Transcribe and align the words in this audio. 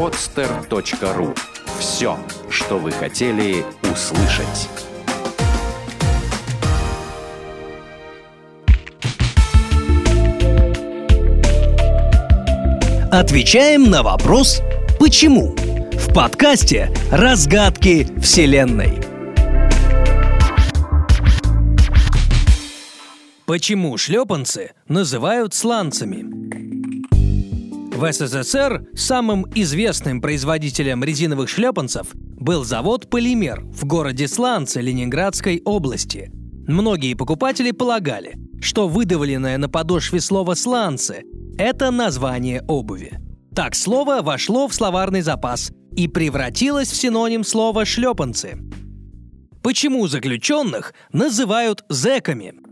podster.ru. 0.00 1.36
Все, 1.78 2.18
что 2.48 2.78
вы 2.78 2.90
хотели 2.90 3.66
услышать. 3.82 4.70
Отвечаем 13.12 13.90
на 13.90 14.02
вопрос 14.02 14.62
«Почему?» 14.98 15.54
в 15.92 16.14
подкасте 16.14 16.90
«Разгадки 17.12 18.08
Вселенной». 18.22 19.02
Почему 23.44 23.98
шлепанцы 23.98 24.70
называют 24.88 25.52
сланцами? 25.52 26.39
В 28.00 28.10
СССР 28.10 28.86
самым 28.94 29.44
известным 29.54 30.22
производителем 30.22 31.04
резиновых 31.04 31.50
шлепанцев 31.50 32.06
был 32.14 32.64
завод 32.64 33.10
«Полимер» 33.10 33.60
в 33.60 33.84
городе 33.84 34.26
Сланцы 34.26 34.80
Ленинградской 34.80 35.60
области. 35.66 36.30
Многие 36.66 37.12
покупатели 37.12 37.72
полагали, 37.72 38.38
что 38.62 38.88
выдавленное 38.88 39.58
на 39.58 39.68
подошве 39.68 40.22
слово 40.22 40.54
«сланцы»– 40.54 41.24
это 41.58 41.90
название 41.90 42.62
обуви. 42.68 43.20
Так 43.54 43.74
слово 43.74 44.22
вошло 44.22 44.66
в 44.66 44.74
словарный 44.74 45.20
запас 45.20 45.70
и 45.94 46.08
превратилось 46.08 46.90
в 46.90 46.96
синоним 46.96 47.44
слова 47.44 47.84
«шлепанцы». 47.84 48.56
Почему 49.62 50.06
заключенных 50.08 50.94
называют 51.12 51.84
зэками– 51.90 52.54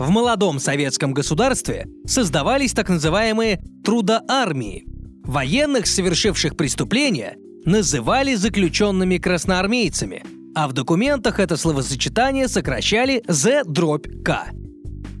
в 0.00 0.08
молодом 0.08 0.58
советском 0.58 1.12
государстве 1.12 1.86
создавались 2.06 2.72
так 2.72 2.88
называемые 2.88 3.60
трудоармии. 3.84 4.86
Военных, 5.22 5.86
совершивших 5.86 6.56
преступления, 6.56 7.36
называли 7.66 8.34
заключенными 8.34 9.18
красноармейцами, 9.18 10.24
а 10.54 10.68
в 10.68 10.72
документах 10.72 11.38
это 11.38 11.58
словосочетание 11.58 12.48
сокращали 12.48 13.22
«З-К». 13.28 14.46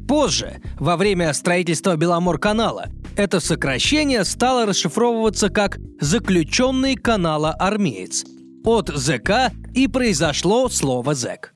Позже, 0.08 0.62
во 0.78 0.96
время 0.96 1.32
строительства 1.34 1.94
Беломор-канала, 1.96 2.88
это 3.16 3.38
сокращение 3.38 4.24
стало 4.24 4.64
расшифровываться 4.64 5.50
как 5.50 5.78
«заключенный 6.00 6.96
канала 6.96 7.52
армеец». 7.52 8.24
От 8.64 8.88
ЗК 8.88 9.52
и 9.74 9.88
произошло 9.88 10.70
слово 10.70 11.14
«зэк». 11.14 11.52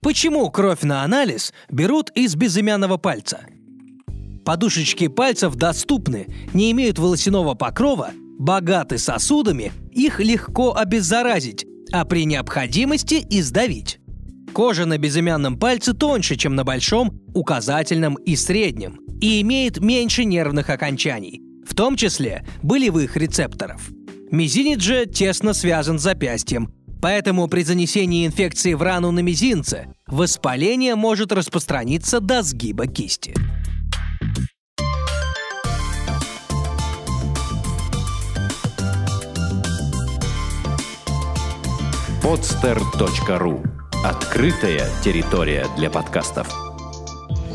Почему 0.00 0.48
кровь 0.50 0.82
на 0.82 1.02
анализ 1.02 1.52
берут 1.70 2.10
из 2.14 2.36
безымянного 2.36 2.98
пальца? 2.98 3.40
Подушечки 4.44 5.08
пальцев 5.08 5.56
доступны, 5.56 6.26
не 6.54 6.70
имеют 6.70 6.98
волосяного 6.98 7.54
покрова, 7.54 8.12
богаты 8.38 8.98
сосудами, 8.98 9.72
их 9.92 10.20
легко 10.20 10.74
обеззаразить, 10.74 11.66
а 11.92 12.04
при 12.04 12.24
необходимости 12.24 13.26
издавить. 13.28 13.98
Кожа 14.52 14.86
на 14.86 14.98
безымянном 14.98 15.58
пальце 15.58 15.92
тоньше, 15.92 16.36
чем 16.36 16.54
на 16.54 16.64
большом, 16.64 17.20
указательном 17.34 18.14
и 18.14 18.36
среднем, 18.36 19.00
и 19.20 19.40
имеет 19.40 19.80
меньше 19.80 20.24
нервных 20.24 20.70
окончаний, 20.70 21.42
в 21.66 21.74
том 21.74 21.96
числе 21.96 22.46
болевых 22.62 23.16
рецепторов. 23.16 23.90
Мизинец 24.30 24.80
же 24.80 25.06
тесно 25.06 25.52
связан 25.52 25.98
с 25.98 26.02
запястьем, 26.02 26.72
Поэтому 27.00 27.48
при 27.48 27.62
занесении 27.62 28.26
инфекции 28.26 28.74
в 28.74 28.82
рану 28.82 29.10
на 29.10 29.20
мизинце 29.20 29.94
воспаление 30.06 30.94
может 30.94 31.32
распространиться 31.32 32.20
до 32.20 32.42
сгиба 32.42 32.86
кисти. 32.86 33.34
podster.ru 42.28 43.66
Открытая 44.04 44.86
территория 45.02 45.66
для 45.78 45.88
подкастов. 45.88 46.46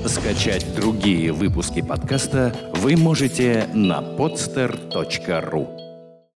Скачать 0.07 0.73
другие 0.75 1.31
выпуски 1.31 1.83
подкаста 1.83 2.55
вы 2.77 2.97
можете 2.97 3.69
на 3.73 4.01
podster.ru 4.01 5.82